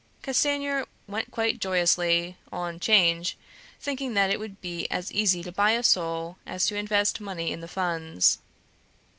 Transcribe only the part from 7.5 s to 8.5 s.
in the Funds.